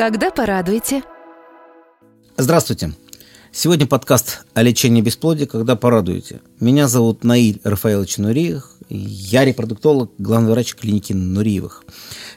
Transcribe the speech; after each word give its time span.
Когда 0.00 0.30
порадуете? 0.30 1.02
Здравствуйте. 2.38 2.94
Сегодня 3.52 3.86
подкаст 3.86 4.46
о 4.54 4.62
лечении 4.62 5.02
бесплодия 5.02 5.46
«Когда 5.46 5.76
порадуете». 5.76 6.40
Меня 6.58 6.88
зовут 6.88 7.22
Наиль 7.22 7.60
Рафаэлович 7.64 8.16
Нуриев. 8.16 8.64
Я 8.88 9.44
репродуктолог, 9.44 10.10
главный 10.16 10.52
врач 10.52 10.74
клиники 10.74 11.12
Нуриевых. 11.12 11.84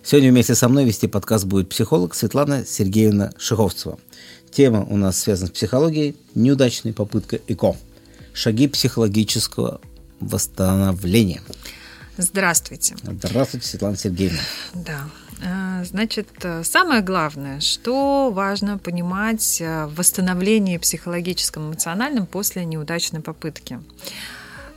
Сегодня 0.04 0.32
вместе 0.32 0.55
со 0.55 0.68
мной 0.68 0.84
вести 0.84 1.08
подкаст 1.08 1.46
будет 1.46 1.70
психолог 1.70 2.16
Светлана 2.16 2.66
Сергеевна 2.66 3.32
Шиховцева. 3.38 3.98
Тема 4.52 4.86
у 4.90 4.98
нас 4.98 5.18
связана 5.18 5.48
с 5.48 5.52
психологией 5.52 6.18
«Неудачная 6.36 6.91
попытка 6.91 7.40
ЭКО. 7.48 7.77
Шаги 8.34 8.68
психологического 8.68 9.80
восстановления». 10.20 11.41
Здравствуйте. 12.18 12.95
Здравствуйте, 13.04 13.67
Светлана 13.67 13.98
Сергеевна. 13.98 14.40
Да. 14.73 15.09
А, 15.45 15.84
значит, 15.84 16.30
самое 16.63 17.02
главное, 17.02 17.59
что 17.59 18.31
важно 18.31 18.77
понимать 18.77 19.59
в 19.59 19.91
восстановлении 19.95 20.77
психологическом, 20.77 21.68
эмоциональном 21.70 22.26
после 22.27 22.66
неудачной 22.66 23.20
попытки. 23.20 23.80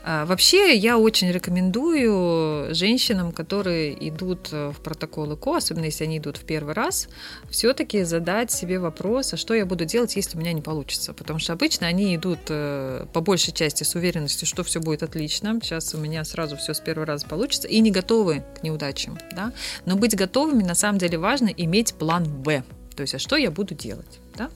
А, 0.09 0.25
вообще, 0.25 0.73
я 0.73 0.97
очень 0.97 1.29
рекомендую 1.29 2.73
женщинам, 2.73 3.33
которые 3.33 4.07
идут 4.07 4.53
в 4.53 4.75
протокол 4.81 5.33
ЭКО, 5.35 5.57
особенно 5.57 5.83
если 5.83 6.05
они 6.05 6.19
идут 6.19 6.37
в 6.37 6.45
первый 6.45 6.73
раз, 6.73 7.09
все-таки 7.49 8.03
задать 8.03 8.49
себе 8.49 8.79
вопрос, 8.79 9.33
а 9.33 9.37
что 9.37 9.53
я 9.53 9.65
буду 9.65 9.83
делать, 9.83 10.15
если 10.15 10.37
у 10.37 10.39
меня 10.39 10.53
не 10.53 10.61
получится. 10.61 11.13
Потому 11.13 11.39
что 11.39 11.51
обычно 11.51 11.87
они 11.87 12.15
идут 12.15 12.39
э, 12.47 13.05
по 13.11 13.19
большей 13.19 13.53
части 13.53 13.83
с 13.83 13.95
уверенностью, 13.95 14.47
что 14.47 14.63
все 14.63 14.79
будет 14.79 15.03
отлично, 15.03 15.59
сейчас 15.61 15.93
у 15.93 15.97
меня 15.97 16.23
сразу 16.23 16.55
все 16.55 16.73
с 16.73 16.79
первого 16.79 17.05
раза 17.05 17.27
получится, 17.27 17.67
и 17.67 17.77
не 17.81 17.91
готовы 17.91 18.45
к 18.57 18.63
неудачам. 18.63 19.17
Да? 19.35 19.51
Но 19.85 19.97
быть 19.97 20.15
готовыми 20.15 20.63
на 20.63 20.75
самом 20.75 20.99
деле 20.99 21.17
важно 21.17 21.47
иметь 21.49 21.93
план 21.95 22.23
«Б». 22.23 22.63
То 22.97 23.01
есть, 23.01 23.13
а 23.13 23.19
что 23.19 23.35
я 23.37 23.51
буду 23.51 23.75
делать? 23.75 24.19
Да? 24.35 24.49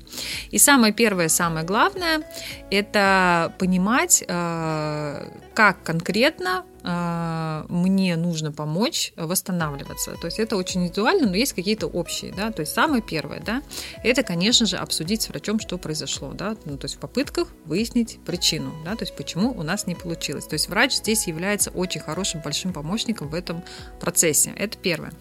И 0.50 0.58
самое 0.58 0.92
первое, 0.92 1.30
самое 1.30 1.64
главное, 1.64 2.23
это 2.72 3.53
понимать, 3.59 4.23
э, 4.28 5.30
как 5.53 5.84
конкретно 5.84 6.66
мне 6.84 8.16
нужно 8.16 8.52
помочь 8.52 9.14
восстанавливаться. 9.16 10.16
То 10.20 10.26
есть 10.26 10.40
это 10.40 10.56
очень 10.56 10.82
индивидуально, 10.82 11.28
но 11.28 11.36
есть 11.36 11.54
какие-то 11.54 11.88
общие. 11.88 12.34
Да? 12.34 12.52
То 12.52 12.62
есть 12.62 12.74
самое 12.74 13.02
первое, 13.02 13.40
да, 13.40 13.62
это, 14.04 14.24
конечно 14.24 14.66
же, 14.66 14.78
обсудить 14.78 15.22
с 15.22 15.30
врачом, 15.30 15.59
что 15.59 15.78
произошло. 15.78 16.32
Да? 16.34 16.56
Ну, 16.66 16.78
то 16.78 16.86
есть 16.86 16.96
в 16.96 17.00
попытках 17.00 17.50
выяснить 17.66 18.20
причину, 18.26 18.74
да? 18.84 18.96
то 18.96 19.04
есть 19.04 19.16
почему 19.16 19.52
у 19.52 19.64
нас 19.64 19.88
не 19.88 19.96
получилось. 19.96 20.46
То 20.46 20.54
есть 20.54 20.70
врач 20.70 20.96
здесь 20.96 21.28
является 21.28 21.70
очень 21.72 22.02
хорошим, 22.02 22.42
большим 22.42 22.74
помощником 22.74 23.30
в 23.30 23.36
этом 23.36 23.64
процессе. 24.00 24.54
Это 24.58 24.78
первое. 24.78 25.12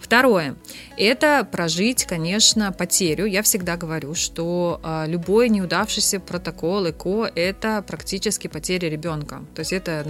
Второе, 0.00 0.56
это 0.96 1.46
прожить, 1.50 2.04
конечно, 2.04 2.72
потерю. 2.72 3.26
Я 3.26 3.42
всегда 3.42 3.76
говорю, 3.76 4.14
что 4.14 4.80
а, 4.82 5.06
любой 5.06 5.48
неудавшийся 5.48 6.20
протокол 6.20 6.88
ЭКО– 6.90 7.30
это 7.34 7.82
практически 7.86 8.48
потеря 8.48 8.88
ребенка. 8.88 9.42
То 9.54 9.60
есть 9.60 9.72
это 9.72 10.04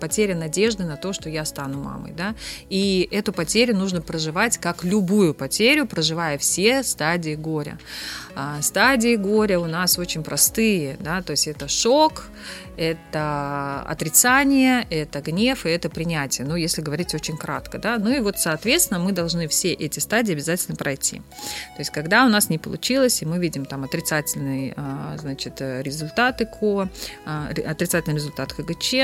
потеря 0.00 0.34
надежды 0.48 0.84
на 0.84 0.96
то, 0.96 1.12
что 1.12 1.28
я 1.28 1.44
стану 1.44 1.82
мамой, 1.82 2.12
да, 2.12 2.34
и 2.70 3.06
эту 3.10 3.32
потерю 3.32 3.76
нужно 3.76 4.00
проживать 4.00 4.58
как 4.58 4.84
любую 4.84 5.34
потерю, 5.34 5.86
проживая 5.86 6.38
все 6.38 6.82
стадии 6.82 7.34
горя. 7.34 7.78
А 8.34 8.62
стадии 8.62 9.16
горя 9.16 9.58
у 9.58 9.66
нас 9.66 9.98
очень 9.98 10.22
простые, 10.22 10.96
да, 11.00 11.22
то 11.22 11.32
есть 11.32 11.48
это 11.48 11.68
шок, 11.68 12.28
это 12.76 13.82
отрицание, 13.86 14.86
это 14.90 15.20
гнев 15.20 15.66
и 15.66 15.68
это 15.68 15.90
принятие, 15.90 16.46
ну, 16.46 16.54
если 16.54 16.80
говорить 16.80 17.14
очень 17.14 17.36
кратко, 17.36 17.78
да, 17.78 17.98
ну 17.98 18.10
и 18.10 18.20
вот, 18.20 18.38
соответственно, 18.38 19.00
мы 19.00 19.12
должны 19.12 19.48
все 19.48 19.72
эти 19.72 19.98
стадии 19.98 20.32
обязательно 20.32 20.76
пройти. 20.76 21.16
То 21.18 21.80
есть, 21.80 21.90
когда 21.90 22.24
у 22.24 22.28
нас 22.28 22.48
не 22.48 22.58
получилось, 22.58 23.20
и 23.22 23.26
мы 23.26 23.38
видим 23.38 23.64
там 23.64 23.84
отрицательный, 23.84 24.72
а, 24.76 25.16
значит, 25.18 25.60
результат 25.60 26.40
ЭКО, 26.40 26.88
а, 27.26 27.48
отрицательный 27.66 28.14
результат 28.14 28.52
ХГЧ, 28.52 28.94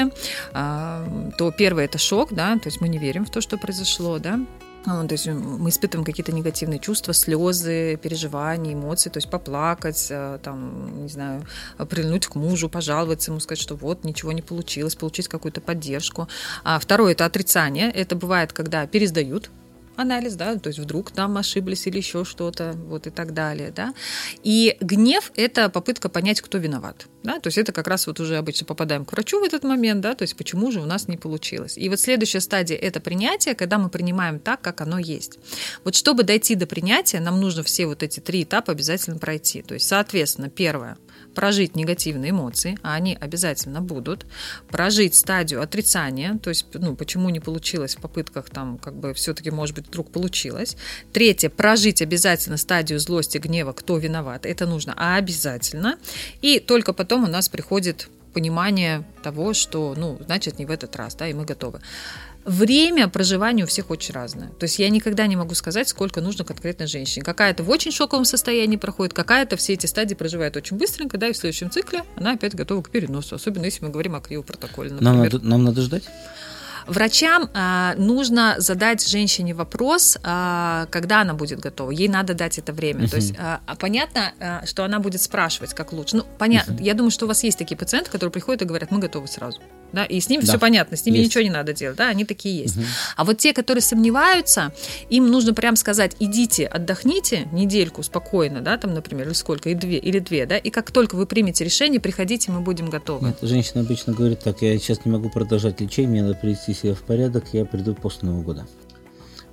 то 1.36 1.50
первое 1.50 1.84
это 1.84 1.98
шок, 1.98 2.32
да, 2.32 2.58
то 2.58 2.68
есть 2.68 2.80
мы 2.80 2.88
не 2.88 2.98
верим 2.98 3.24
в 3.24 3.30
то, 3.30 3.40
что 3.40 3.58
произошло, 3.58 4.18
да, 4.18 4.40
то 4.84 5.08
есть 5.12 5.26
мы 5.26 5.70
испытываем 5.70 6.04
какие-то 6.04 6.32
негативные 6.32 6.78
чувства, 6.78 7.14
слезы, 7.14 7.98
переживания, 8.02 8.74
эмоции, 8.74 9.08
то 9.08 9.16
есть 9.16 9.30
поплакать, 9.30 10.08
э, 10.10 10.38
там, 10.42 11.02
не 11.02 11.08
знаю, 11.08 11.46
прильнуть 11.88 12.26
к 12.26 12.34
мужу, 12.34 12.68
пожаловаться 12.68 13.30
ему, 13.30 13.40
сказать, 13.40 13.60
что 13.60 13.76
вот, 13.76 14.04
ничего 14.04 14.32
не 14.32 14.42
получилось, 14.42 14.94
получить 14.94 15.28
какую-то 15.28 15.62
поддержку. 15.62 16.28
А 16.64 16.78
второе– 16.78 17.12
это 17.14 17.24
отрицание. 17.24 17.90
Это 17.90 18.14
бывает, 18.14 18.52
когда 18.52 18.86
пересдают 18.86 19.50
анализ, 19.97 20.34
да, 20.34 20.56
то 20.56 20.69
есть 20.69 20.78
вдруг 20.78 21.10
там 21.10 21.37
ошиблись 21.37 21.87
или 21.87 21.99
еще 21.99 22.25
что-то, 22.25 22.72
вот 22.72 23.06
и 23.06 23.10
так 23.10 23.34
далее, 23.34 23.72
да. 23.75 23.94
И 24.43 24.77
гнев– 24.81 25.32
это 25.37 25.69
попытка 25.69 26.09
понять, 26.09 26.41
кто 26.41 26.59
виноват, 26.59 27.06
да, 27.22 27.38
то 27.41 27.49
есть 27.49 27.59
это 27.59 27.72
как 27.72 27.87
раз 27.87 28.06
вот 28.06 28.21
уже 28.21 28.37
обычно 28.37 28.66
попадаем 28.66 29.05
к 29.05 29.12
врачу 29.12 29.41
в 29.41 29.43
этот 29.43 29.65
момент, 29.65 30.00
да, 30.00 30.15
то 30.15 30.22
есть 30.22 30.37
почему 30.37 30.71
же 30.71 30.81
у 30.81 30.87
нас 30.87 31.09
не 31.09 31.16
получилось. 31.16 31.78
И 31.78 31.88
вот 31.88 32.00
следующая 32.00 32.41
стадия– 32.41 32.77
это 32.81 33.00
принятие, 33.00 33.55
когда 33.55 33.78
мы 33.78 33.88
принимаем 33.88 34.38
так, 34.38 34.60
как 34.60 34.81
оно 34.81 34.99
есть. 34.99 35.38
Вот 35.84 35.94
чтобы 35.94 36.22
дойти 36.22 36.55
до 36.55 36.66
принятия, 36.66 37.21
нам 37.21 37.41
нужно 37.41 37.62
все 37.62 37.87
вот 37.87 38.03
эти 38.03 38.21
три 38.21 38.43
этапа 38.43 38.72
обязательно 38.72 39.19
пройти. 39.19 39.62
То 39.62 39.75
есть, 39.75 39.87
соответственно, 39.87 40.50
первое– 40.50 40.97
прожить 41.34 41.76
негативные 41.76 42.30
эмоции, 42.30 42.78
а 42.82 42.94
они 42.94 43.16
обязательно 43.20 43.80
будут, 43.80 44.26
прожить 44.68 45.14
стадию 45.14 45.62
отрицания, 45.62 46.38
то 46.38 46.50
есть, 46.50 46.66
ну, 46.74 46.96
почему 46.96 47.28
не 47.30 47.40
получилось 47.40 47.96
в 47.96 48.00
попытках, 48.00 48.50
там, 48.50 48.78
как 48.78 48.94
бы, 48.94 49.14
все-таки, 49.14 49.50
может 49.50 49.74
быть, 49.74 49.88
вдруг 49.88 50.10
получилось. 50.10 50.76
Третье, 51.12 51.50
прожить 51.50 52.02
обязательно 52.02 52.56
стадию 52.56 53.00
злости, 53.00 53.38
гнева, 53.38 53.72
кто 53.72 53.98
виноват, 53.98 54.46
это 54.46 54.66
нужно 54.66 54.94
обязательно. 55.16 55.98
И 56.42 56.60
только 56.60 56.92
потом 56.92 57.24
у 57.24 57.28
нас 57.28 57.48
приходит 57.48 58.08
понимание 58.32 59.04
того, 59.22 59.54
что, 59.54 59.94
ну, 59.96 60.18
значит, 60.26 60.58
не 60.58 60.66
в 60.66 60.70
этот 60.70 60.96
раз, 60.96 61.14
да, 61.14 61.28
и 61.28 61.32
мы 61.32 61.44
готовы. 61.44 61.80
Время 62.44 63.09
проживания 63.09 63.65
у 63.65 63.66
всех 63.66 63.91
очень 63.91 64.15
разное. 64.15 64.49
То 64.59 64.65
есть 64.65 64.78
я 64.78 64.91
никогда 64.91 65.27
не 65.27 65.37
могу 65.37 65.55
сказать, 65.55 65.88
сколько 65.88 66.21
нужно 66.21 66.44
конкретной 66.44 66.87
женщине. 66.87 67.25
Какая-то 67.25 67.62
в 67.62 67.71
очень 67.71 67.91
шоковом 67.91 68.25
состоянии 68.25 68.77
проходит, 68.77 69.15
какая-то 69.15 69.56
все 69.56 69.72
эти 69.72 69.87
стадии 69.87 70.15
проживает 70.15 70.56
очень 70.56 70.77
быстренько, 70.77 71.16
да, 71.16 71.28
и 71.28 71.32
в 71.32 71.37
следующем 71.37 71.71
цикле 71.71 72.05
она 72.16 72.32
опять 72.32 72.55
готова 72.55 72.82
к 72.82 72.91
переносу, 72.91 73.37
особенно 73.37 73.65
если 73.65 73.84
мы 73.84 73.91
говорим 73.91 74.15
о 74.15 74.21
криопротоколе. 74.21 74.91
Например. 74.91 75.12
Нам 75.12 75.22
надо, 75.22 75.38
нам 75.41 75.65
надо 75.65 75.81
ждать? 75.81 76.05
Врачам 76.87 77.49
а, 77.55 77.94
нужно 77.97 78.56
задать 78.59 79.06
женщине 79.06 79.55
вопрос, 79.55 80.19
а, 80.22 80.87
когда 80.91 81.22
она 81.22 81.34
будет 81.34 81.61
готова. 81.61 81.91
Ей 81.91 82.09
надо 82.09 82.34
дать 82.34 82.59
это 82.59 82.72
время. 82.72 83.05
Uh-huh. 83.05 83.11
То 83.11 83.16
есть 83.16 83.34
а, 83.38 83.61
а 83.66 83.75
понятно, 83.75 84.32
а, 84.38 84.66
что 84.66 84.84
она 84.84 84.99
будет 84.99 85.22
спрашивать, 85.22 85.72
как 85.72 85.93
лучше. 85.93 86.16
Ну, 86.16 86.26
понятно. 86.38 86.72
Uh-huh. 86.72 86.82
Я 86.82 86.94
думаю, 86.94 87.11
что 87.11 87.25
у 87.25 87.28
вас 87.28 87.43
есть 87.43 87.59
такие 87.59 87.76
пациенты, 87.76 88.11
которые 88.11 88.32
приходят 88.32 88.62
и 88.62 88.65
говорят, 88.66 88.91
мы 88.91 88.99
готовы 88.99 89.28
сразу. 89.28 89.61
Да, 89.94 90.05
и 90.05 90.21
с 90.21 90.28
ними 90.28 90.43
да. 90.43 90.49
все 90.49 90.59
понятно, 90.59 90.97
с 90.97 91.06
ними 91.06 91.19
есть. 91.19 91.31
ничего 91.31 91.44
не 91.44 91.50
надо 91.50 91.72
делать, 91.72 91.97
да, 91.97 92.09
они 92.09 92.25
такие 92.25 92.62
есть. 92.62 92.77
Угу. 92.77 92.84
А 93.16 93.25
вот 93.25 93.38
те, 93.38 93.53
которые 93.53 93.81
сомневаются, 93.81 94.72
им 95.09 95.28
нужно 95.28 95.55
прям 95.55 95.77
сказать, 95.77 96.16
идите, 96.19 96.66
отдохните 96.66 97.47
недельку 97.53 98.03
спокойно, 98.03 98.60
да, 98.60 98.77
там, 98.77 98.93
например, 98.93 99.28
или 99.28 99.34
сколько, 99.34 99.71
и 99.71 99.75
две, 99.75 99.99
или 99.99 100.19
две, 100.19 100.47
да, 100.47 100.56
и 100.56 100.71
как 100.71 100.91
только 100.91 101.15
вы 101.15 101.27
примете 101.27 101.65
решение, 101.65 102.00
приходите, 102.00 102.50
мы 102.50 102.60
будем 102.60 102.91
готовы. 102.91 103.28
Нет, 103.28 103.38
женщина 103.43 103.82
обычно 103.82 104.12
говорит 104.12 104.41
так, 104.41 104.62
я 104.62 104.77
сейчас 104.78 105.05
не 105.05 105.12
могу 105.12 105.31
продолжать 105.31 105.81
лечение, 105.81 106.11
мне 106.11 106.22
надо 106.22 106.34
привести 106.34 106.75
себя 106.75 106.94
в 106.94 107.03
порядок, 107.03 107.44
я 107.53 107.65
приду 107.65 107.94
после 107.94 108.28
Нового 108.28 108.43
года. 108.43 108.66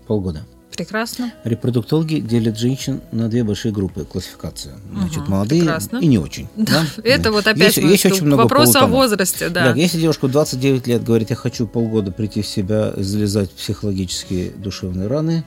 Полгода. 0.07 0.43
Прекрасно. 0.75 1.33
Репродуктологи 1.43 2.19
делят 2.19 2.57
женщин 2.57 3.01
на 3.11 3.27
две 3.27 3.43
большие 3.43 3.71
группы 3.71 4.05
классификация. 4.05 4.75
Значит, 4.91 5.23
угу, 5.23 5.31
молодые 5.31 5.61
прекрасно. 5.61 5.97
и 5.97 6.07
не 6.07 6.17
очень. 6.17 6.47
Да, 6.55 6.85
да? 6.95 7.03
это 7.03 7.23
да. 7.23 7.31
вот 7.31 7.47
опять 7.47 7.77
есть, 7.77 7.77
есть 7.77 8.05
очень 8.05 8.25
много 8.25 8.43
вопрос 8.43 8.75
о 8.75 8.87
возрасте. 8.87 9.49
Да. 9.49 9.73
да, 9.73 9.79
если 9.79 9.99
девушка 9.99 10.27
в 10.27 10.31
29 10.31 10.87
лет 10.87 11.03
говорит, 11.03 11.29
я 11.29 11.35
хочу 11.35 11.67
полгода 11.67 12.11
прийти 12.11 12.41
в 12.41 12.47
себя, 12.47 12.93
залезать 12.95 13.51
психологические 13.51 14.51
душевные 14.51 15.07
раны, 15.07 15.43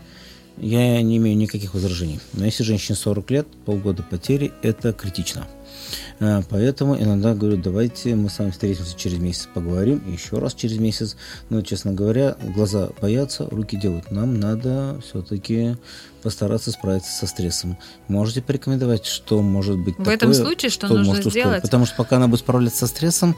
я 0.58 1.00
не 1.02 1.16
имею 1.16 1.36
никаких 1.36 1.74
возражений. 1.74 2.20
Но 2.32 2.44
если 2.44 2.62
женщине 2.62 2.96
40 2.96 3.30
лет, 3.30 3.46
полгода 3.64 4.02
потери, 4.02 4.52
это 4.62 4.92
критично. 4.92 5.46
Э, 6.20 6.42
поэтому 6.48 6.96
иногда 6.96 7.34
говорю, 7.34 7.56
давайте 7.56 8.14
мы 8.14 8.30
с 8.30 8.38
вами 8.38 8.50
встретимся 8.50 8.96
через 8.96 9.18
месяц, 9.18 9.48
поговорим, 9.52 10.02
еще 10.10 10.38
раз 10.38 10.54
через 10.54 10.78
месяц. 10.78 11.16
Но, 11.50 11.62
честно 11.62 11.92
говоря, 11.92 12.36
глаза 12.54 12.90
боятся, 13.00 13.46
руки 13.50 13.76
делают. 13.76 14.10
Нам 14.10 14.38
надо 14.38 15.00
все-таки 15.04 15.76
постараться 16.24 16.72
справиться 16.72 17.12
со 17.12 17.26
стрессом. 17.26 17.76
Можете 18.08 18.40
порекомендовать, 18.40 19.04
что 19.04 19.42
может 19.42 19.76
быть 19.76 19.94
В 19.96 19.98
такое, 19.98 20.14
этом 20.14 20.32
случае 20.32 20.70
что 20.70 20.88
нужно 20.88 21.04
может 21.04 21.26
сделать? 21.26 21.60
Потому 21.60 21.84
что 21.84 21.96
пока 21.96 22.16
она 22.16 22.28
будет 22.28 22.40
справляться 22.40 22.78
со 22.78 22.86
стрессом, 22.86 23.36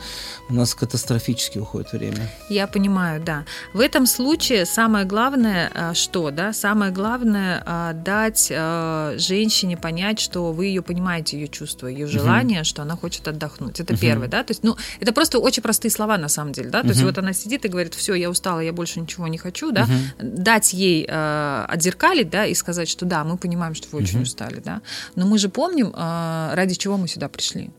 у 0.48 0.54
нас 0.54 0.72
катастрофически 0.72 1.58
уходит 1.58 1.90
время. 1.92 2.30
Я 2.48 2.68
понимаю, 2.68 3.20
да. 3.20 3.44
В 3.74 3.80
этом 3.80 4.06
случае 4.06 4.66
самое 4.66 5.04
главное, 5.04 5.70
а, 5.74 5.94
что, 5.94 6.30
да, 6.30 6.52
самое 6.52 6.92
главное 6.92 7.60
а, 7.66 7.92
дать 7.92 8.52
а, 8.54 9.16
женщине 9.18 9.76
понять, 9.76 10.20
что 10.20 10.52
вы 10.52 10.66
ее 10.66 10.80
понимаете, 10.80 11.40
ее 11.40 11.48
чувства, 11.48 11.88
ее 11.88 12.06
желания, 12.06 12.25
угу. 12.26 12.64
что 12.64 12.82
она 12.82 12.96
хочет 12.96 13.26
отдохнуть. 13.28 13.80
Это 13.80 13.96
первое, 13.96 14.28
да. 14.28 14.42
То 14.42 14.50
есть, 14.52 14.62
ну, 14.62 14.76
это 15.00 15.12
просто 15.12 15.38
очень 15.38 15.62
простые 15.62 15.90
слова 15.90 16.18
на 16.18 16.28
самом 16.28 16.52
деле, 16.52 16.70
да. 16.70 16.82
То 16.82 16.88
есть 16.88 17.02
вот 17.02 17.18
она 17.18 17.32
сидит 17.32 17.64
и 17.64 17.68
говорит, 17.68 17.94
все, 17.94 18.14
я 18.14 18.30
устала, 18.30 18.60
я 18.60 18.72
больше 18.72 19.00
ничего 19.00 19.28
не 19.28 19.38
хочу, 19.38 19.72
да. 19.72 19.86
Дать 20.18 20.72
ей 20.72 21.06
отзеркалить, 21.06 22.30
да, 22.30 22.46
и 22.46 22.54
сказать 22.54 22.88
что 22.88 23.04
да, 23.04 23.24
мы 23.24 23.36
понимаем, 23.36 23.74
что 23.74 23.88
вы 23.92 23.98
очень 23.98 24.22
устали, 24.22 24.60
да, 24.64 24.82
но 25.14 25.26
мы 25.26 25.38
же 25.38 25.48
помним, 25.48 25.92
а, 25.94 26.54
ради 26.54 26.74
чего 26.74 26.96
мы 26.96 27.08
сюда 27.08 27.28
пришли 27.28 27.70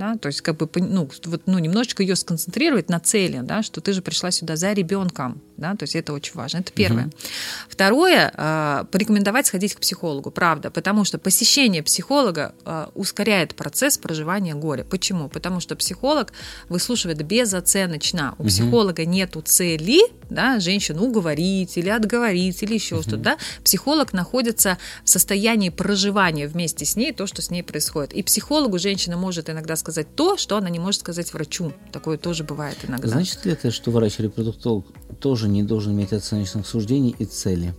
да, 0.00 0.16
то 0.16 0.28
есть 0.28 0.40
как 0.40 0.56
бы 0.56 0.68
ну, 0.76 1.08
вот, 1.24 1.42
ну, 1.44 1.58
немножечко 1.58 2.02
ее 2.02 2.16
сконцентрировать 2.16 2.88
на 2.88 3.00
цели, 3.00 3.40
да, 3.42 3.62
что 3.62 3.82
ты 3.82 3.92
же 3.92 4.00
пришла 4.00 4.30
сюда 4.30 4.56
за 4.56 4.72
ребенком, 4.72 5.42
да, 5.58 5.76
то 5.76 5.82
есть 5.82 5.94
это 5.94 6.14
очень 6.14 6.32
важно, 6.34 6.58
это 6.58 6.72
первое. 6.72 7.04
Угу. 7.04 7.12
Второе, 7.68 8.32
э, 8.34 8.84
порекомендовать 8.90 9.46
сходить 9.46 9.74
к 9.74 9.80
психологу, 9.80 10.30
правда, 10.30 10.70
потому 10.70 11.04
что 11.04 11.18
посещение 11.18 11.82
психолога 11.82 12.54
э, 12.64 12.86
ускоряет 12.94 13.54
процесс 13.54 13.98
проживания 13.98 14.54
горя. 14.54 14.84
Почему? 14.84 15.28
Потому 15.28 15.60
что 15.60 15.76
психолог 15.76 16.32
выслушивает 16.70 17.22
безоценочно, 17.22 18.34
у 18.38 18.42
угу. 18.42 18.48
психолога 18.48 19.04
нету 19.04 19.42
цели, 19.42 20.00
да, 20.30 20.60
женщину 20.60 21.04
уговорить 21.04 21.76
или 21.76 21.90
отговорить 21.90 22.62
или 22.62 22.72
еще 22.72 22.94
угу. 22.94 23.02
что-то, 23.02 23.16
да, 23.18 23.38
психолог 23.62 24.14
находится 24.14 24.78
в 25.04 25.10
состоянии 25.10 25.68
проживания 25.68 26.46
вместе 26.48 26.86
с 26.86 26.96
ней 26.96 27.12
то, 27.12 27.26
что 27.26 27.42
с 27.42 27.50
ней 27.50 27.62
происходит. 27.62 28.14
И 28.14 28.22
психологу 28.22 28.78
женщина 28.78 29.18
может 29.18 29.50
иногда 29.50 29.76
сказать 29.76 29.89
то, 30.14 30.36
что 30.36 30.56
она 30.56 30.70
не 30.70 30.78
может 30.78 31.00
сказать 31.00 31.32
врачу. 31.32 31.72
Такое 31.92 32.18
тоже 32.18 32.44
бывает 32.44 32.78
иногда. 32.86 33.08
Значит 33.08 33.44
ли 33.44 33.52
это, 33.52 33.70
что 33.70 33.90
врач-репродуктолог 33.90 34.86
тоже 35.20 35.48
не 35.48 35.62
должен 35.62 35.92
иметь 35.92 36.12
оценочных 36.12 36.66
суждений 36.66 37.14
и 37.18 37.24
цели? 37.24 37.74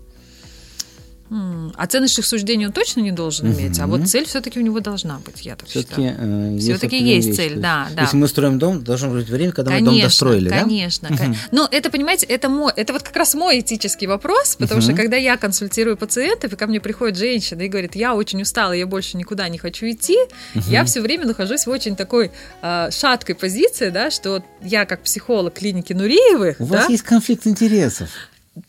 Оценочных 1.77 2.25
суждений 2.25 2.65
он 2.65 2.73
точно 2.73 2.99
не 2.99 3.11
должен 3.11 3.49
угу. 3.49 3.57
иметь, 3.57 3.79
а 3.79 3.87
вот 3.87 4.05
цель 4.05 4.25
все-таки 4.25 4.59
у 4.59 4.61
него 4.61 4.81
должна 4.81 5.19
быть, 5.19 5.45
я 5.45 5.55
так 5.55 5.69
все-таки, 5.69 6.09
считаю. 6.09 6.55
Э, 6.55 6.59
все-таки 6.59 6.97
есть, 6.97 7.27
есть 7.27 7.39
цель, 7.39 7.57
да, 7.57 7.87
да. 7.95 8.01
Если 8.01 8.17
мы 8.17 8.27
строим 8.27 8.59
дом, 8.59 8.83
должно 8.83 9.09
быть 9.09 9.29
время, 9.29 9.53
когда 9.53 9.71
конечно, 9.71 9.91
мы 9.91 9.97
дом 9.97 10.07
достроили, 10.07 10.49
конечно, 10.49 11.07
да? 11.09 11.17
Конечно, 11.17 11.41
Но 11.51 11.69
это, 11.71 11.89
понимаете, 11.89 12.25
это, 12.25 12.49
мой, 12.49 12.73
это 12.75 12.91
вот 12.91 13.03
как 13.03 13.15
раз 13.15 13.33
мой 13.33 13.61
этический 13.61 14.07
вопрос, 14.07 14.57
потому 14.57 14.79
угу. 14.79 14.87
что 14.87 14.93
когда 14.93 15.15
я 15.15 15.37
консультирую 15.37 15.95
пациентов, 15.95 16.51
и 16.51 16.55
ко 16.57 16.67
мне 16.67 16.81
приходит 16.81 17.17
женщина 17.17 17.61
и 17.61 17.69
говорит, 17.69 17.95
я 17.95 18.13
очень 18.13 18.41
устала, 18.41 18.73
я 18.73 18.85
больше 18.85 19.15
никуда 19.15 19.47
не 19.47 19.57
хочу 19.57 19.85
идти, 19.89 20.17
угу. 20.53 20.65
я 20.67 20.83
все 20.83 20.99
время 20.99 21.25
нахожусь 21.25 21.65
в 21.65 21.69
очень 21.69 21.95
такой 21.95 22.31
э, 22.61 22.89
шаткой 22.91 23.35
позиции, 23.35 23.89
да, 23.89 24.11
что 24.11 24.43
я 24.61 24.85
как 24.85 25.01
психолог 25.03 25.53
клиники 25.53 25.93
Нуриевых... 25.93 26.59
У 26.59 26.65
да, 26.65 26.79
вас 26.79 26.89
есть 26.89 27.03
конфликт 27.03 27.47
интересов. 27.47 28.09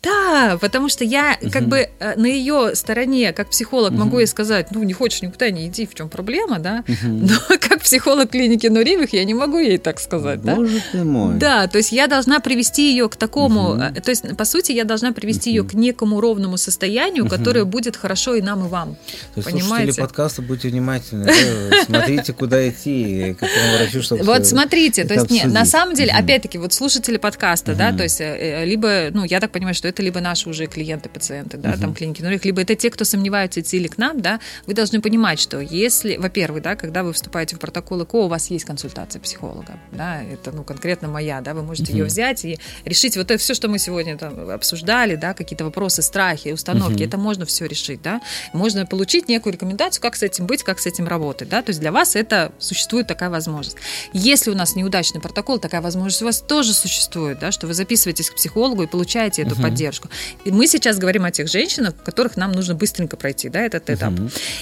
Да, 0.01 0.57
потому 0.61 0.87
что 0.87 1.03
я 1.03 1.37
угу. 1.41 1.51
как 1.51 1.67
бы 1.67 1.89
э, 1.99 2.15
на 2.15 2.25
ее 2.25 2.73
стороне, 2.73 3.33
как 3.33 3.49
психолог, 3.49 3.91
угу. 3.91 3.99
могу 3.99 4.19
ей 4.19 4.27
сказать, 4.27 4.67
ну, 4.71 4.81
не 4.83 4.93
хочешь 4.93 5.21
никуда 5.21 5.49
не 5.49 5.67
иди, 5.67 5.85
в 5.85 5.93
чем 5.93 6.07
проблема, 6.07 6.59
да? 6.59 6.85
Угу. 6.87 7.07
Но 7.07 7.57
как 7.59 7.81
психолог 7.81 8.29
клиники 8.29 8.67
Нуривых 8.67 9.11
я 9.11 9.25
не 9.25 9.33
могу 9.33 9.59
ей 9.59 9.77
так 9.77 9.99
сказать, 9.99 10.39
Боже 10.39 10.75
да? 10.75 10.81
ты 10.93 11.03
мой. 11.03 11.35
Да, 11.35 11.67
то 11.67 11.79
есть 11.79 11.91
я 11.91 12.07
должна 12.07 12.39
привести 12.39 12.91
ее 12.91 13.09
к 13.09 13.17
такому, 13.17 13.71
угу. 13.71 14.01
то 14.01 14.09
есть, 14.09 14.37
по 14.37 14.45
сути, 14.45 14.71
я 14.71 14.85
должна 14.85 15.11
привести 15.11 15.49
угу. 15.49 15.55
ее 15.57 15.69
к 15.69 15.73
некому 15.73 16.21
ровному 16.21 16.55
состоянию, 16.55 17.27
которое 17.27 17.65
будет 17.65 17.97
хорошо 17.97 18.35
и 18.35 18.41
нам, 18.41 18.65
и 18.65 18.69
вам. 18.69 18.95
То 19.35 19.41
есть, 19.41 19.49
Понимаете? 19.49 19.91
слушатели 19.91 20.01
подкаста, 20.01 20.41
будьте 20.43 20.69
внимательны, 20.69 21.29
смотрите, 21.85 22.31
куда 22.31 22.69
идти, 22.69 23.33
к 23.33 23.39
какому 23.39 23.77
врачу, 23.77 24.01
чтобы 24.01 24.23
Вот 24.23 24.47
смотрите, 24.47 25.03
то 25.03 25.13
есть, 25.13 25.29
нет, 25.29 25.51
на 25.51 25.65
самом 25.65 25.93
деле, 25.93 26.13
опять-таки, 26.13 26.57
вот 26.57 26.71
слушатели 26.71 27.17
подкаста, 27.17 27.75
да, 27.75 27.91
то 27.91 28.03
есть, 28.03 28.21
э, 28.21 28.63
либо, 28.63 29.09
ну, 29.11 29.25
я 29.25 29.41
так 29.41 29.51
понимаю, 29.51 29.72
что 29.73 29.87
это 29.87 30.01
либо 30.01 30.19
наши 30.19 30.49
уже 30.49 30.67
клиенты, 30.67 31.09
пациенты, 31.09 31.57
да, 31.57 31.73
uh-huh. 31.73 31.81
там 31.81 31.93
клиники 31.93 32.21
нулевых, 32.21 32.45
либо 32.45 32.61
это 32.61 32.75
те, 32.75 32.89
кто 32.89 33.05
сомневаются, 33.05 33.61
идти 33.61 33.79
ли 33.79 33.87
к 33.87 33.97
нам, 33.97 34.21
да, 34.21 34.39
вы 34.65 34.73
должны 34.73 35.01
понимать, 35.01 35.39
что 35.39 35.59
если, 35.59 36.17
во-первых, 36.17 36.61
да, 36.61 36.75
когда 36.75 37.03
вы 37.03 37.13
вступаете 37.13 37.55
в 37.55 37.59
протокол 37.59 38.03
ЭКО, 38.03 38.15
у 38.15 38.27
вас 38.27 38.49
есть 38.49 38.65
консультация 38.65 39.19
психолога, 39.19 39.79
да, 39.91 40.21
это, 40.23 40.51
ну, 40.51 40.63
конкретно 40.63 41.07
моя, 41.07 41.41
да, 41.41 41.53
вы 41.53 41.63
можете 41.63 41.91
uh-huh. 41.91 41.97
ее 41.97 42.05
взять 42.05 42.45
и 42.45 42.59
решить 42.85 43.17
вот 43.17 43.31
это 43.31 43.37
все, 43.37 43.53
что 43.53 43.67
мы 43.67 43.79
сегодня 43.79 44.17
там 44.17 44.49
обсуждали, 44.49 45.15
да, 45.15 45.33
какие-то 45.33 45.65
вопросы, 45.65 46.01
страхи, 46.01 46.49
установки, 46.49 47.01
uh-huh. 47.01 47.07
это 47.07 47.17
можно 47.17 47.45
все 47.45 47.65
решить, 47.65 48.01
да, 48.01 48.21
можно 48.53 48.85
получить 48.85 49.27
некую 49.29 49.53
рекомендацию, 49.53 50.01
как 50.01 50.15
с 50.15 50.23
этим 50.23 50.45
быть, 50.45 50.63
как 50.63 50.79
с 50.79 50.85
этим 50.85 51.07
работать, 51.07 51.49
да, 51.49 51.61
то 51.61 51.69
есть 51.69 51.79
для 51.79 51.91
вас 51.91 52.15
это 52.15 52.51
существует 52.59 53.07
такая 53.07 53.29
возможность. 53.29 53.77
Если 54.13 54.51
у 54.51 54.55
нас 54.55 54.75
неудачный 54.75 55.21
протокол, 55.21 55.59
такая 55.59 55.81
возможность 55.81 56.21
у 56.21 56.25
вас 56.25 56.41
тоже 56.41 56.73
существует, 56.73 57.39
да, 57.39 57.51
что 57.51 57.67
вы 57.67 57.73
записываетесь 57.73 58.29
к 58.29 58.35
психологу 58.35 58.83
и 58.83 58.87
получаете 58.87 59.43
эту. 59.43 59.55
Поддержку. 59.63 60.09
И 60.45 60.51
мы 60.51 60.67
сейчас 60.67 60.97
говорим 60.97 61.25
о 61.25 61.31
тех 61.31 61.47
женщинах, 61.47 61.93
которых 62.03 62.37
нам 62.37 62.51
нужно 62.51 62.75
быстренько 62.75 63.17
пройти, 63.17 63.49
да, 63.49 63.61
этот 63.61 63.89
этап. 63.89 64.13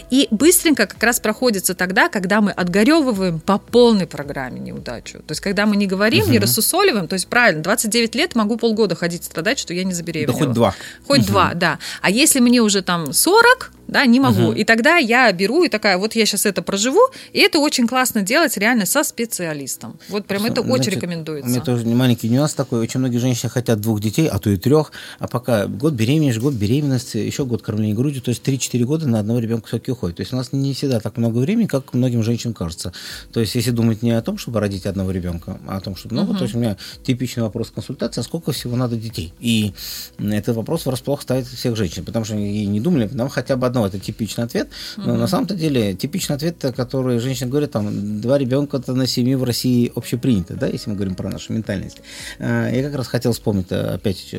И 0.10 0.28
быстренько 0.32 0.88
как 0.88 1.02
раз 1.04 1.20
проходится 1.20 1.74
тогда, 1.74 2.10
когда 2.10 2.42
мы 2.42 2.52
отгоревываем 2.52 3.40
по 3.40 3.58
полной 3.58 4.08
программе 4.08 4.60
неудачу. 4.60 5.20
То 5.20 5.32
есть, 5.32 5.42
когда 5.42 5.66
мы 5.66 5.76
не 5.76 5.88
говорим, 5.88 6.30
не 6.32 6.40
рассусоливаем, 6.40 7.08
то 7.08 7.14
есть, 7.14 7.28
правильно, 7.28 7.64
29 7.64 8.16
лет 8.16 8.36
могу 8.36 8.58
полгода 8.58 8.96
ходить 8.96 9.24
страдать, 9.24 9.60
что 9.60 9.74
я 9.74 9.84
не 9.84 9.94
забеременела. 9.94 10.38
Да 10.38 10.46
хоть 10.46 10.54
два. 10.54 10.76
Хоть 11.08 11.26
два, 11.26 11.54
да. 11.54 11.80
А 12.02 12.10
если 12.10 12.40
мне 12.40 12.62
уже 12.62 12.82
там 12.82 13.14
40, 13.14 13.72
да, 13.92 14.06
не 14.06 14.20
могу. 14.20 14.48
Угу. 14.48 14.54
И 14.54 14.64
тогда 14.64 14.98
я 14.98 15.32
беру 15.34 15.64
и 15.64 15.70
такая, 15.70 15.98
вот 15.98 16.16
я 16.16 16.26
сейчас 16.26 16.46
это 16.46 16.62
проживу, 16.62 17.02
и 17.34 17.40
это 17.40 17.60
очень 17.60 17.88
классно 17.88 18.22
делать 18.22 18.58
реально 18.58 18.86
со 18.86 19.04
специалистом. 19.04 20.00
Вот 20.08 20.26
прям 20.26 20.46
это 20.46 20.62
Значит, 20.62 20.80
очень 20.80 20.92
рекомендуется. 20.94 21.50
У 21.50 21.52
меня 21.52 21.62
тоже 21.62 21.86
маленький 21.86 22.30
нюанс 22.30 22.54
такой. 22.54 22.80
Очень 22.80 23.02
многие 23.02 23.18
женщины 23.18 23.50
хотят 23.50 23.82
двух 23.82 24.00
детей, 24.00 24.28
а 24.28 24.40
то 24.40 24.50
и 24.50 24.56
трех, 24.56 24.91
а 25.20 25.28
пока 25.28 25.68
год 25.68 25.94
беременности, 25.94 26.40
год 26.40 26.54
беременности, 26.54 27.18
еще 27.18 27.46
год 27.46 27.62
кормления 27.62 27.96
грудью, 27.96 28.22
то 28.22 28.30
есть 28.30 28.48
3-4 28.48 28.84
года 28.84 29.08
на 29.08 29.20
одного 29.20 29.40
ребенка 29.40 29.68
все-таки 29.68 29.92
уходит. 29.92 30.18
То 30.18 30.22
есть 30.22 30.34
у 30.34 30.36
нас 30.36 30.52
не 30.52 30.74
всегда 30.74 31.00
так 31.00 31.18
много 31.18 31.40
времени, 31.40 31.68
как 31.68 31.94
многим 31.94 32.24
женщинам 32.24 32.54
кажется. 32.54 32.94
То 33.32 33.40
есть 33.40 33.56
если 33.56 33.72
думать 33.72 34.02
не 34.02 34.12
о 34.12 34.22
том, 34.22 34.38
чтобы 34.38 34.60
родить 34.60 34.86
одного 34.86 35.12
ребенка, 35.12 35.60
а 35.68 35.78
о 35.78 35.82
том, 35.82 35.96
чтобы 35.96 36.16
много, 36.16 36.32
угу. 36.32 36.38
то 36.40 36.44
есть 36.44 36.56
у 36.56 36.60
меня 36.60 36.78
типичный 37.04 37.44
вопрос 37.44 37.72
консультации, 37.72 38.22
а 38.22 38.24
сколько 38.24 38.52
всего 38.52 38.76
надо 38.76 38.96
детей? 38.96 39.34
И 39.40 39.74
этот 40.20 40.56
вопрос 40.56 40.86
врасплох 40.86 41.22
ставит 41.22 41.48
всех 41.48 41.76
женщин, 41.76 42.06
потому 42.06 42.26
что 42.26 42.36
они 42.36 42.66
не 42.66 42.80
думали, 42.80 43.10
нам 43.12 43.30
хотя 43.30 43.56
бы 43.56 43.68
одного, 43.68 43.88
это 43.88 44.00
типичный 44.00 44.44
ответ, 44.44 44.70
но 44.98 45.04
mm-hmm. 45.04 45.18
на 45.18 45.28
самом-то 45.28 45.56
деле 45.56 45.94
типичный 45.94 46.36
ответ, 46.36 46.58
который 46.76 47.20
женщина 47.20 47.50
говорит, 47.50 47.72
там, 47.72 48.22
два 48.22 48.38
ребенка-то 48.38 48.94
на 48.94 49.08
семью 49.08 49.40
в 49.40 49.44
России 49.44 49.92
общепринято, 49.96 50.56
да, 50.56 50.68
если 50.68 50.90
мы 50.90 50.96
говорим 50.96 51.16
про 51.16 51.30
нашу 51.30 51.54
ментальность. 51.54 52.02
А, 52.40 52.70
я 52.70 52.84
как 52.84 52.96
раз 52.96 53.08
хотел 53.08 53.34
вспомнить, 53.34 53.68
э, 53.70 53.96
опять 53.96 54.34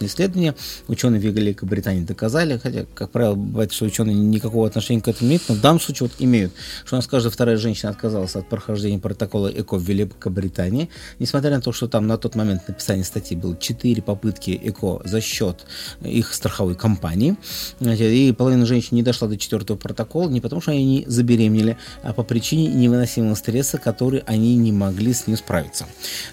научные 0.00 0.08
исследования, 0.08 0.54
ученые 0.88 1.20
Великобритании 1.20 2.04
доказали, 2.04 2.58
хотя, 2.62 2.86
как 2.94 3.10
правило, 3.10 3.34
бывает, 3.34 3.72
что 3.72 3.86
ученые 3.86 4.14
никакого 4.14 4.66
отношения 4.66 5.00
к 5.00 5.08
этому 5.08 5.28
не 5.28 5.36
имеют, 5.36 5.48
но 5.48 5.54
в 5.54 5.60
данном 5.60 5.80
случае 5.80 6.08
вот 6.08 6.16
имеют, 6.18 6.52
что 6.84 6.96
у 6.96 6.98
нас 6.98 7.06
каждая 7.06 7.32
вторая 7.32 7.56
женщина 7.56 7.90
отказалась 7.90 8.36
от 8.36 8.48
прохождения 8.48 8.98
протокола 8.98 9.48
ЭКО 9.48 9.76
в 9.76 9.82
Великобритании, 9.82 10.90
несмотря 11.18 11.50
на 11.50 11.60
то, 11.60 11.72
что 11.72 11.88
там 11.88 12.06
на 12.06 12.18
тот 12.18 12.34
момент 12.34 12.68
написания 12.68 13.04
статьи 13.04 13.36
было 13.36 13.56
4 13.56 14.02
попытки 14.02 14.60
ЭКО 14.62 15.02
за 15.04 15.20
счет 15.20 15.64
их 16.02 16.34
страховой 16.34 16.74
компании, 16.74 17.36
и 17.80 18.32
половина 18.32 18.66
женщин 18.66 18.96
не 18.96 19.02
дошла 19.02 19.14
дошла 19.14 19.28
до 19.28 19.36
четвертого 19.36 19.76
протокола 19.76 20.28
не 20.28 20.40
потому, 20.40 20.60
что 20.60 20.72
они 20.72 20.84
не 20.84 21.04
забеременели, 21.06 21.76
а 22.02 22.12
по 22.12 22.24
причине 22.24 22.66
невыносимого 22.66 23.34
стресса, 23.36 23.78
который 23.78 24.20
они 24.26 24.56
не 24.56 24.72
могли 24.72 25.12
с 25.12 25.26
ним 25.26 25.36
справиться. 25.36 25.86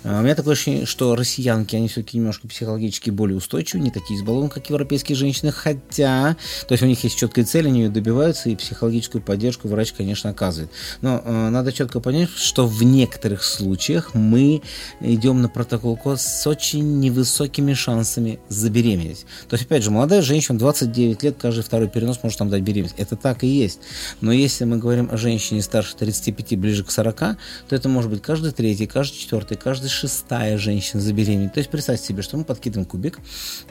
А, 0.04 0.20
у 0.20 0.24
меня 0.24 0.36
такое 0.36 0.54
ощущение, 0.54 0.86
что 0.86 1.16
россиянки, 1.16 1.76
они 1.76 1.88
все-таки 1.88 2.18
немножко 2.18 2.48
психологически 2.48 3.12
более 3.12 3.38
устойчивы, 3.38 3.51
не 3.80 3.92
такие 3.92 4.20
избалованы, 4.20 4.50
как 4.50 4.70
европейские 4.70 5.16
женщины, 5.16 5.52
хотя, 5.52 6.36
то 6.68 6.74
есть 6.74 6.84
у 6.84 6.88
них 6.88 7.04
есть 7.04 7.18
четкая 7.18 7.46
цель, 7.46 7.68
они 7.68 7.82
ее 7.84 7.90
добиваются, 7.90 8.50
и 8.50 8.56
психологическую 8.56 9.22
поддержку 9.22 9.68
врач, 9.68 9.94
конечно, 9.94 10.30
оказывает. 10.30 10.72
Но 11.02 11.22
э, 11.24 11.50
надо 11.50 11.72
четко 11.72 12.00
понять, 12.00 12.30
что 12.30 12.68
в 12.68 12.84
некоторых 12.84 13.44
случаях 13.44 14.14
мы 14.14 14.62
идем 15.00 15.42
на 15.42 15.50
протокол 15.50 15.98
КОС 15.98 16.22
с 16.22 16.48
очень 16.48 17.00
невысокими 17.00 17.74
шансами 17.74 18.40
забеременеть. 18.50 19.26
То 19.50 19.56
есть, 19.56 19.66
опять 19.66 19.84
же, 19.84 19.92
молодая 19.92 20.22
женщина, 20.22 20.58
29 20.58 21.24
лет, 21.24 21.36
каждый 21.40 21.64
второй 21.64 21.88
перенос 21.88 22.20
может 22.24 22.38
там 22.40 22.50
дать 22.50 22.62
беременность. 22.62 22.96
Это 22.98 23.16
так 23.16 23.44
и 23.44 23.48
есть. 23.48 23.80
Но 24.22 24.32
если 24.32 24.66
мы 24.66 24.78
говорим 24.78 25.10
о 25.12 25.18
женщине 25.18 25.62
старше 25.62 25.96
35, 25.96 26.58
ближе 26.58 26.84
к 26.84 26.92
40, 26.92 27.20
то 27.20 27.38
это 27.70 27.90
может 27.90 28.10
быть 28.10 28.22
каждый 28.22 28.52
третий, 28.52 28.88
каждый 28.88 29.18
четвертый, 29.18 29.58
каждая 29.58 29.90
шестая 29.90 30.58
женщина 30.58 31.02
забеременеть. 31.02 31.54
То 31.54 31.60
есть 31.60 31.70
представьте 31.70 32.08
себе, 32.08 32.22
что 32.22 32.38
мы 32.38 32.44
подкидываем 32.44 32.86
кубик, 32.86 33.20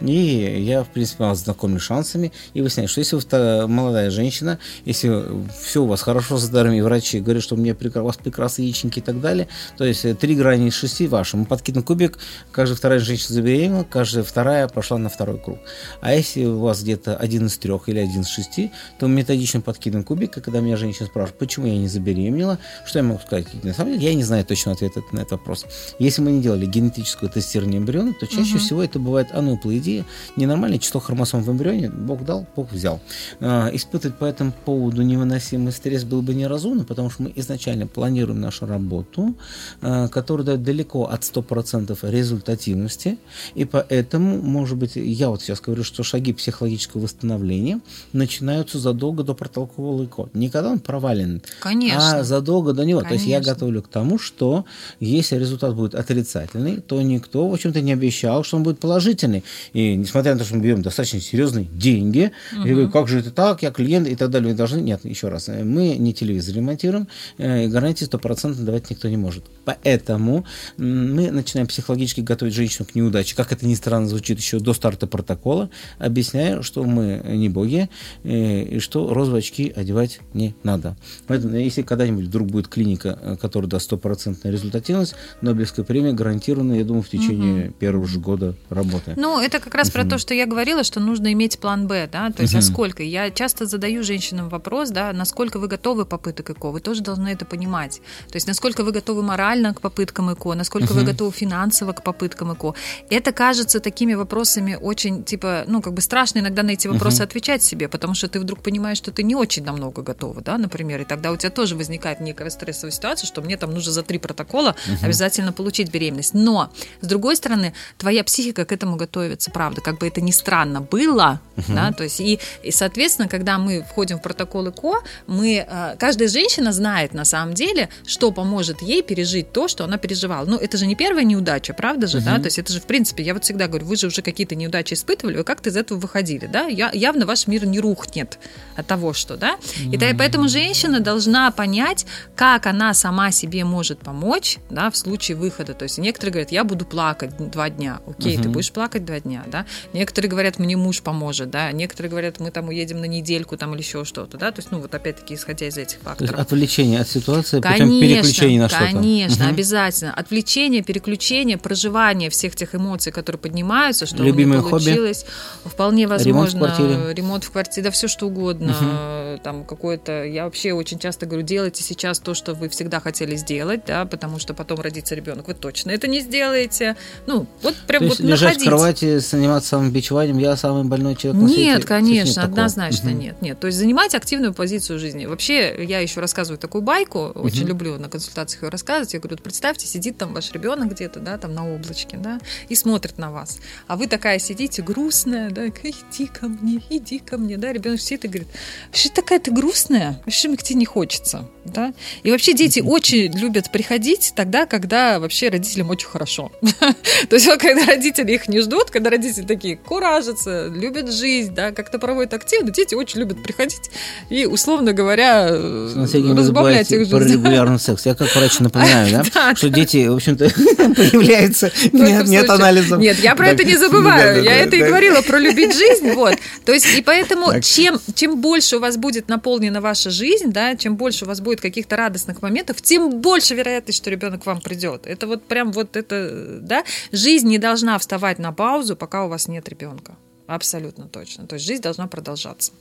и 0.01 0.63
я, 0.63 0.83
в 0.83 0.89
принципе, 0.89 1.25
вас 1.25 1.45
знакомлю 1.45 1.81
шансами, 1.81 2.33
и 2.55 2.61
выясняю, 2.61 2.89
что 2.89 3.01
если 3.01 3.17
вы 3.17 3.67
молодая 3.67 4.11
женщина, 4.11 4.59
если 4.85 5.25
все 5.63 5.83
у 5.83 5.87
вас 5.87 6.03
хорошо 6.03 6.39
с 6.39 6.43
здоровьем, 6.43 6.81
и 6.81 6.83
врачи 6.83 7.21
говорят, 7.21 7.43
что 7.43 7.55
у 7.55 7.59
меня 7.59 7.75
у 7.81 8.05
вас 8.05 8.17
прекрасные 8.17 8.67
яичники 8.67 8.99
и 8.99 9.03
так 9.03 9.21
далее, 9.21 9.49
то 9.77 9.85
есть 9.85 10.05
э, 10.05 10.15
три 10.15 10.35
грани 10.35 10.69
из 10.69 10.75
шести 10.75 11.07
ваши. 11.07 11.37
Мы 11.37 11.45
подкидываем 11.45 11.87
кубик, 11.87 12.19
каждая 12.53 12.77
вторая 12.77 12.99
женщина 12.99 13.35
забеременела, 13.35 13.85
каждая 13.85 14.25
вторая 14.25 14.69
пошла 14.69 14.99
на 14.99 15.09
второй 15.09 15.39
круг. 15.39 15.59
А 16.01 16.15
если 16.15 16.45
у 16.45 16.61
вас 16.61 16.83
где-то 16.83 17.17
один 17.17 17.47
из 17.47 17.59
трех 17.59 17.89
или 17.89 17.99
один 17.99 18.23
из 18.23 18.29
шести, 18.29 18.71
то 18.99 19.07
методично 19.07 19.61
подкидываем 19.61 20.05
кубик, 20.05 20.37
и 20.39 20.41
когда 20.41 20.61
меня 20.61 20.77
женщина 20.77 21.07
спрашивает, 21.07 21.39
почему 21.39 21.67
я 21.67 21.77
не 21.77 21.89
забеременела, 21.89 22.59
что 22.85 22.99
я 22.99 23.03
могу 23.03 23.21
сказать? 23.21 23.47
На 23.63 23.75
самом 23.75 23.93
деле, 23.93 24.07
я 24.07 24.15
не 24.15 24.25
знаю 24.25 24.45
точно 24.45 24.73
ответа 24.73 25.03
на 25.13 25.21
этот 25.21 25.33
вопрос. 25.33 25.67
Если 25.99 26.23
мы 26.23 26.33
не 26.33 26.43
делали 26.43 26.67
генетическое 26.67 27.29
тестирование 27.29 27.79
эмбриона, 27.79 28.15
то 28.15 28.27
чаще 28.27 28.55
угу. 28.55 28.59
всего 28.59 28.83
это 28.83 28.99
бывает, 28.99 29.29
а 29.33 29.43
ну, 29.43 29.57
глупая 29.61 29.79
идея. 29.79 30.05
Ненормальное 30.37 30.79
число 30.79 31.01
хромосом 31.01 31.43
в 31.43 31.51
эмбрионе 31.51 31.91
Бог 31.91 32.25
дал, 32.25 32.47
Бог 32.57 32.73
взял. 32.73 33.01
Э, 33.41 33.71
испытывать 33.73 34.17
по 34.17 34.25
этому 34.25 34.53
поводу 34.65 35.03
невыносимый 35.03 35.73
стресс 35.73 36.05
был 36.05 36.23
бы 36.23 36.35
неразумно, 36.35 36.85
потому 36.85 37.11
что 37.11 37.25
мы 37.25 37.33
изначально 37.37 37.87
планируем 37.87 38.41
нашу 38.41 38.67
работу, 38.67 39.35
э, 39.83 40.09
которая 40.09 40.47
дает 40.47 40.63
далеко 40.63 41.05
от 41.05 41.23
100% 41.23 41.99
результативности, 42.11 43.19
и 43.55 43.65
поэтому, 43.65 44.41
может 44.43 44.79
быть, 44.79 44.97
я 44.97 45.29
вот 45.29 45.43
сейчас 45.43 45.61
говорю, 45.61 45.85
что 45.85 46.03
шаги 46.03 46.33
психологического 46.33 47.03
восстановления 47.03 47.81
начинаются 48.13 48.79
задолго 48.79 49.23
до 49.23 49.35
протолкового 49.35 50.05
ЭКО. 50.05 50.29
Не 50.35 50.49
когда 50.49 50.71
он 50.71 50.79
провален, 50.79 51.43
Конечно. 51.61 52.21
а 52.21 52.25
задолго 52.25 52.73
до 52.73 52.85
него. 52.85 53.01
Конечно. 53.01 53.09
То 53.09 53.15
есть 53.15 53.27
я 53.27 53.41
готовлю 53.41 53.83
к 53.83 53.89
тому, 53.89 54.19
что 54.19 54.65
если 55.01 55.37
результат 55.37 55.75
будет 55.75 55.95
отрицательный, 55.95 56.81
то 56.81 57.01
никто, 57.03 57.49
в 57.49 57.53
общем-то, 57.53 57.81
не 57.81 57.93
обещал, 57.93 58.45
что 58.45 58.57
он 58.57 58.63
будет 58.63 58.79
положительный. 58.79 59.40
И 59.73 59.95
несмотря 59.97 60.33
на 60.33 60.39
то, 60.39 60.45
что 60.45 60.57
мы 60.57 60.63
берем 60.63 60.83
достаточно 60.83 61.21
серьезные 61.21 61.67
деньги, 61.73 62.33
угу. 62.53 62.67
я 62.67 62.75
говорю, 62.75 62.91
как 62.91 63.09
же 63.09 63.21
это 63.21 63.31
так, 63.31 63.63
я 63.63 63.71
клиент 63.71 64.09
и 64.09 64.17
так 64.17 64.31
далее, 64.31 64.51
мы 64.51 64.57
должны... 64.57 64.81
Нет, 64.81 65.05
еще 65.05 65.29
раз, 65.29 65.49
мы 65.49 65.97
не 65.97 66.15
телевизор 66.15 66.57
ремонтируем, 66.57 67.09
э, 67.39 67.65
и 67.65 67.69
гарантии 67.69 68.05
стопроцентно 68.05 68.65
давать 68.65 68.91
никто 68.91 69.09
не 69.09 69.17
может. 69.17 69.45
Поэтому 69.65 70.45
мы 70.77 71.31
начинаем 71.31 71.67
психологически 71.67 72.21
готовить 72.21 72.55
женщину 72.55 72.87
к 72.91 72.95
неудаче, 72.95 73.37
как 73.37 73.53
это 73.53 73.67
ни 73.67 73.75
странно 73.75 74.09
звучит, 74.09 74.39
еще 74.39 74.59
до 74.59 74.73
старта 74.73 75.07
протокола, 75.07 75.71
объясняя, 75.99 76.63
что 76.63 76.85
мы 76.85 77.23
не 77.25 77.49
боги, 77.49 77.89
э, 78.25 78.63
и 78.63 78.79
что 78.79 79.13
розовые 79.13 79.41
очки 79.41 79.73
одевать 79.75 80.21
не 80.35 80.55
надо. 80.63 80.97
Поэтому, 81.27 81.57
если 81.57 81.83
когда-нибудь 81.83 82.27
вдруг 82.27 82.49
будет 82.49 82.69
клиника, 82.69 83.19
э, 83.21 83.37
которая 83.37 83.69
даст 83.69 83.87
стопроцентную 83.87 84.53
результативность, 84.53 85.15
Нобелевская 85.41 85.85
премия 85.85 86.13
гарантирована, 86.13 86.75
я 86.75 86.85
думаю, 86.85 87.03
в 87.03 87.09
течение 87.09 87.67
угу. 87.67 87.75
первого 87.79 88.07
же 88.07 88.19
года 88.19 88.55
работы. 88.69 89.15
Ну, 89.17 89.30
это 89.39 89.61
как 89.61 89.75
раз 89.75 89.91
про 89.91 90.05
то, 90.05 90.19
что 90.19 90.35
я 90.35 90.47
говорила, 90.47 90.83
что 90.83 90.99
нужно 90.99 91.33
иметь 91.33 91.59
план 91.59 91.87
Б, 91.87 92.09
да, 92.11 92.31
то 92.31 92.43
есть, 92.43 92.55
угу. 92.55 92.61
а 92.61 92.63
сколько? 92.63 93.03
Я 93.03 93.31
часто 93.31 93.67
задаю 93.67 94.03
женщинам 94.03 94.49
вопрос, 94.49 94.91
да, 94.91 95.13
насколько 95.13 95.59
вы 95.59 95.69
готовы 95.69 96.07
попыток 96.07 96.51
ЭКО, 96.51 96.71
вы 96.71 96.81
тоже 96.81 97.03
должны 97.03 97.29
это 97.29 97.45
понимать. 97.45 98.01
То 98.29 98.37
есть, 98.37 98.47
насколько 98.47 98.83
вы 98.83 98.93
готовы 98.93 99.23
морально 99.23 99.75
к 99.75 99.81
попыткам 99.81 100.33
ЭКО, 100.33 100.55
насколько 100.55 100.93
вы 100.93 101.05
готовы 101.05 101.33
финансово 101.33 101.93
к 101.93 102.03
попыткам 102.03 102.53
ЭКО. 102.55 102.75
Это 103.11 103.33
кажется 103.33 103.81
такими 103.81 104.15
вопросами 104.15 104.79
очень, 104.81 105.25
типа, 105.25 105.65
ну, 105.67 105.83
как 105.83 105.93
бы 105.93 106.01
страшно 106.01 106.39
иногда 106.39 106.63
на 106.63 106.71
эти 106.71 106.89
вопросы 106.89 107.23
отвечать 107.23 107.63
себе, 107.63 107.89
потому 107.89 108.15
что 108.15 108.29
ты 108.29 108.41
вдруг 108.41 108.63
понимаешь, 108.63 108.99
что 108.99 109.13
ты 109.13 109.23
не 109.23 109.35
очень 109.35 109.65
намного 109.65 110.03
готова, 110.03 110.41
да, 110.41 110.59
например, 110.59 111.01
и 111.03 111.05
тогда 111.05 111.33
у 111.33 111.37
тебя 111.37 111.51
тоже 111.51 111.77
возникает 111.77 112.21
некая 112.21 112.51
стрессовая 112.51 112.93
ситуация, 112.93 113.27
что 113.27 113.43
мне 113.43 113.57
там 113.57 113.73
нужно 113.73 113.93
за 113.93 114.03
три 114.03 114.19
протокола 114.19 114.75
обязательно 115.03 115.53
получить 115.53 115.91
беременность. 115.91 116.35
Но, 116.35 116.73
с 117.01 117.07
другой 117.07 117.37
стороны, 117.37 117.75
твоя 117.99 118.25
психика 118.25 118.65
к 118.65 118.73
этому 118.73 118.97
готовится, 119.21 119.51
правда, 119.51 119.81
как 119.81 119.99
бы 119.99 120.07
это 120.07 120.21
ни 120.21 120.31
странно 120.31 120.81
было, 120.81 121.41
угу. 121.57 121.73
да, 121.75 121.93
то 121.93 122.05
есть 122.05 122.21
и, 122.21 122.39
и, 122.63 122.71
соответственно, 122.71 123.29
когда 123.29 123.59
мы 123.59 123.83
входим 123.83 124.19
в 124.19 124.23
протокол 124.23 124.71
ЭКО, 124.71 125.01
мы, 125.27 125.67
э, 125.69 125.97
каждая 125.99 126.29
женщина 126.29 126.73
знает 126.73 127.15
на 127.15 127.25
самом 127.25 127.55
деле, 127.55 127.89
что 128.07 128.33
поможет 128.33 128.83
ей 128.83 129.03
пережить 129.03 129.53
то, 129.53 129.69
что 129.69 129.85
она 129.85 129.99
переживала. 129.99 130.47
Ну, 130.47 130.57
это 130.57 130.77
же 130.77 130.87
не 130.87 130.95
первая 130.95 131.25
неудача, 131.25 131.75
правда 131.75 132.07
же, 132.07 132.19
угу. 132.19 132.27
да, 132.27 132.39
то 132.39 132.47
есть 132.47 132.59
это 132.59 132.73
же, 132.73 132.81
в 132.81 132.85
принципе, 132.85 133.23
я 133.23 133.35
вот 133.35 133.45
всегда 133.45 133.67
говорю, 133.67 133.87
вы 133.87 133.97
же 133.97 134.07
уже 134.07 134.23
какие-то 134.23 134.55
неудачи 134.55 134.95
испытывали, 134.95 135.37
вы 135.37 135.45
как-то 135.45 135.69
из 135.69 135.77
этого 135.77 135.99
выходили, 135.99 136.47
да, 136.47 136.67
я, 136.67 136.91
явно 136.93 137.27
ваш 137.27 137.47
мир 137.47 137.67
не 137.67 137.81
рухнет 137.81 138.39
от 138.77 138.87
того, 138.87 139.13
что, 139.13 139.37
да, 139.37 139.57
и 139.79 139.97
mm 139.97 140.11
поэтому 140.21 140.49
женщина 140.49 141.01
должна 141.01 141.51
понять, 141.51 142.05
как 142.35 142.67
она 142.67 142.95
сама 142.95 143.31
себе 143.31 143.65
может 143.65 144.01
помочь, 144.01 144.59
да, 144.69 144.91
в 144.91 144.97
случае 144.97 145.37
выхода, 145.37 145.73
то 145.73 145.85
есть 145.85 145.99
некоторые 145.99 146.33
говорят, 146.33 146.53
я 146.53 146.65
буду 146.65 146.85
плакать 146.85 147.37
два 147.51 147.71
дня, 147.71 148.01
окей, 148.07 148.37
угу. 148.37 148.43
ты 148.43 148.49
будешь 148.49 148.73
плакать 148.73 149.05
два 149.11 149.21
дня, 149.21 149.45
да, 149.47 149.67
некоторые 149.93 150.31
говорят, 150.31 150.59
мне 150.59 150.77
муж 150.77 151.03
поможет, 151.03 151.51
да, 151.51 151.73
некоторые 151.73 152.11
говорят, 152.11 152.41
мы 152.41 152.51
там 152.51 152.69
уедем 152.69 153.01
на 153.01 153.07
недельку 153.07 153.57
там 153.57 153.75
или 153.75 153.81
еще 153.81 154.05
что-то, 154.05 154.39
да, 154.39 154.51
то 154.53 154.61
есть, 154.61 154.71
ну, 154.71 154.81
вот 154.81 154.95
опять-таки, 154.95 155.35
исходя 155.35 155.67
из 155.67 155.77
этих 155.77 155.99
факторов. 155.99 156.39
отвлечение 156.39 157.01
от 157.01 157.09
ситуации 157.09 157.61
конечно, 157.61 157.87
путем 157.87 158.01
переключения 158.01 158.61
на 158.61 158.69
что-то. 158.69 158.85
Конечно, 158.85 159.45
угу. 159.45 159.55
обязательно. 159.55 160.15
Отвлечение, 160.15 160.83
переключение, 160.83 161.59
проживание 161.59 162.31
всех 162.31 162.55
тех 162.55 162.75
эмоций, 162.75 163.13
которые 163.13 163.41
поднимаются, 163.41 164.07
что 164.07 164.23
Любимое 164.23 164.59
у 164.59 164.63
меня 164.63 164.71
получилось. 164.71 165.25
Хобби? 165.63 165.75
Вполне 165.75 166.07
возможно. 166.07 166.29
Ремонт 166.31 166.53
в 166.53 166.59
квартире. 166.59 167.15
Ремонт 167.15 167.45
в 167.45 167.51
квартире, 167.51 167.85
да 167.85 167.91
все 167.91 168.09
что 168.09 168.27
угодно. 168.27 168.73
Угу. 168.73 169.20
Там 169.43 169.65
какое-то... 169.65 170.25
Я 170.25 170.45
вообще 170.45 170.73
очень 170.73 170.99
часто 170.99 171.27
говорю, 171.27 171.43
делайте 171.43 171.83
сейчас 171.83 172.19
то, 172.19 172.35
что 172.35 172.55
вы 172.55 172.69
всегда 172.69 173.01
хотели 173.01 173.37
сделать, 173.37 173.85
да, 173.87 174.05
потому 174.05 174.39
что 174.39 174.55
потом 174.55 174.81
родится 174.81 175.15
ребенок, 175.15 175.49
вы 175.49 175.55
точно 175.55 175.91
это 175.91 176.09
не 176.09 176.21
сделаете. 176.21 176.97
Ну, 177.27 177.47
вот 177.63 177.75
прям 177.87 178.03
то 178.03 178.09
вот 178.09 178.21
лежать 178.21 178.43
находить. 178.43 178.63
в 178.63 178.67
кровати, 178.67 179.19
заниматься 179.19 179.69
самобичеванием, 179.71 180.39
я 180.39 180.57
самый 180.57 180.85
больной 180.85 181.17
человек 181.17 181.43
на 181.43 181.49
свете. 181.49 181.65
Нет, 181.65 181.85
конечно, 181.85 182.29
нет 182.29 182.39
однозначно 182.39 183.11
угу. 183.11 183.19
нет, 183.19 183.43
нет. 183.43 183.61
То 183.61 183.67
есть 183.67 183.79
занимать 183.79 184.15
активную 184.15 184.53
позицию 184.53 184.99
жизни. 184.99 185.27
Вообще, 185.27 185.85
я 185.85 186.01
еще 186.01 186.21
рассказываю 186.21 186.59
такую 186.59 186.83
байку, 186.83 187.27
угу. 187.29 187.41
очень 187.41 187.67
люблю 187.67 187.99
на 187.99 188.09
консультациях 188.09 188.65
ее 188.65 188.69
рассказывать. 188.69 189.15
Я 189.15 189.21
говорю, 189.21 189.37
вот 189.37 189.43
представьте, 189.43 189.87
сидит 189.87 190.19
там 190.19 190.35
ваш 190.35 190.53
ребенок 190.53 190.93
где-то, 190.93 191.21
да, 191.21 191.39
там 191.39 191.55
на 191.55 191.73
облачке, 191.73 192.17
да, 192.17 192.41
и 192.69 192.75
смотрит 192.75 193.19
на 193.19 193.31
вас. 193.31 193.59
А 193.87 193.97
вы 193.97 194.07
такая 194.07 194.39
сидите 194.39 194.83
грустная, 194.83 195.51
да, 195.51 195.69
иди 195.69 196.27
ко 196.27 196.49
мне, 196.49 196.83
иди 196.91 197.19
ко 197.19 197.39
мне, 197.39 197.57
да, 197.57 197.73
ребенок 197.73 198.01
сидит 198.01 198.25
и 198.25 198.29
говорит, 198.29 198.49
что 198.93 199.15
такая 199.15 199.30
ты 199.39 199.51
грустная, 199.51 200.21
к 200.27 200.63
тебе 200.63 200.79
не 200.79 200.87
хочется, 200.87 201.49
да. 201.65 201.93
И 202.23 202.31
вообще 202.31 202.53
дети 202.53 202.81
очень 202.81 203.37
любят 203.39 203.71
приходить 203.71 204.33
тогда, 204.35 204.67
когда 204.67 205.19
вообще 205.19 205.49
родителям 205.49 205.91
очень 205.91 206.09
хорошо. 206.09 206.51
То 207.29 207.37
есть 207.37 207.47
когда 207.59 207.85
родители 207.85 208.33
их 208.33 208.49
не 208.49 208.61
ждут, 208.61 208.91
когда 208.91 209.11
родители 209.11 209.45
такие 209.45 209.77
куражатся, 209.77 210.69
любят 210.69 211.13
жизнь, 211.13 211.55
да, 211.55 211.73
как-то 211.73 211.99
проводят 211.99 212.35
активно, 212.35 212.71
дети 212.71 212.95
очень 212.95 213.21
любят 213.21 213.43
приходить 213.43 213.91
и, 214.31 214.47
условно 214.47 214.93
говоря, 214.93 215.49
разбавлять 215.51 216.91
их 216.91 217.01
жизнь. 217.01 217.11
Про 217.11 217.25
регулярный 217.25 217.79
секс. 217.79 218.07
Я 218.07 218.15
как 218.15 218.35
врач 218.35 218.59
напоминаю, 218.61 219.25
да, 219.35 219.55
что 219.55 219.69
дети, 219.69 220.07
в 220.07 220.15
общем-то, 220.15 220.51
появляются, 220.95 221.71
нет 221.93 222.49
анализов. 222.49 222.99
Нет, 222.99 223.19
я 223.19 223.35
про 223.35 223.49
это 223.49 223.65
не 223.65 223.77
забываю. 223.77 224.43
Я 224.43 224.57
это 224.57 224.77
и 224.77 224.81
говорила 224.81 225.21
про 225.23 225.39
любить 225.39 225.77
жизнь. 225.77 226.11
Вот. 226.13 226.37
То 226.65 226.73
есть, 226.73 226.87
и 226.97 227.03
поэтому, 227.03 227.61
чем 227.61 228.41
больше 228.41 228.77
у 228.77 228.81
вас 228.81 228.97
будет 228.97 229.20
наполнена 229.29 229.81
ваша 229.81 230.11
жизнь, 230.11 230.53
да, 230.53 230.77
чем 230.77 230.97
больше 230.97 231.25
у 231.25 231.29
вас 231.29 231.41
будет 231.41 231.61
каких-то 231.61 231.97
радостных 231.97 232.43
моментов, 232.43 232.81
тем 232.83 233.21
больше 233.21 233.55
вероятность, 233.55 233.99
что 233.99 234.11
ребенок 234.11 234.43
к 234.43 234.47
вам 234.47 234.61
придет. 234.61 235.07
Это 235.07 235.27
вот 235.27 235.45
прям 235.45 235.73
вот 235.73 235.97
это, 235.97 236.59
да, 236.61 236.85
жизнь 237.13 237.49
не 237.49 237.59
должна 237.59 237.99
вставать 237.99 238.39
на 238.39 238.53
паузу, 238.53 238.97
пока 238.97 239.25
у 239.25 239.29
вас 239.29 239.49
нет 239.49 239.69
ребенка. 239.69 240.17
Абсолютно 240.47 241.07
точно. 241.07 241.47
То 241.47 241.55
есть 241.55 241.67
жизнь 241.67 241.83
должна 241.83 242.09
продолжаться. 242.09 242.73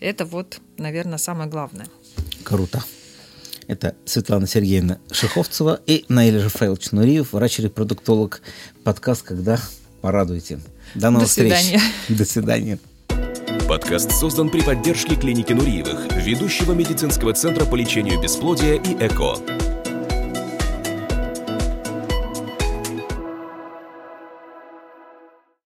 Это 0.00 0.24
вот, 0.24 0.60
наверное, 0.78 1.18
самое 1.18 1.48
главное. 1.48 1.86
Круто. 2.42 2.82
Это 3.66 3.94
Светлана 4.04 4.46
Сергеевна 4.46 4.98
Шиховцева 5.10 5.80
и 5.86 6.04
Наиля 6.08 6.44
Рафаэлович 6.44 6.92
Нуриев, 6.92 7.32
врач-репродуктолог. 7.32 8.42
Подкаст 8.82 9.22
«Когда 9.22 9.60
порадуете». 10.00 10.58
До 10.94 11.10
новых 11.10 11.26
До 11.26 11.28
встреч. 11.28 11.54
свидания. 11.54 11.82
До 12.08 12.24
свидания. 12.24 12.78
Подкаст 13.72 14.10
создан 14.10 14.50
при 14.50 14.60
поддержке 14.60 15.16
клиники 15.16 15.54
Нуриевых, 15.54 16.12
ведущего 16.14 16.72
медицинского 16.72 17.32
центра 17.32 17.64
по 17.64 17.74
лечению 17.74 18.20
бесплодия 18.20 18.74
и 18.74 18.94
ЭКО. 19.00 19.61